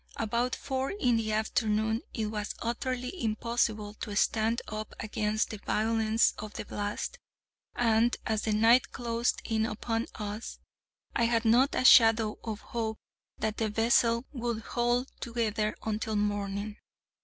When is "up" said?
4.67-4.95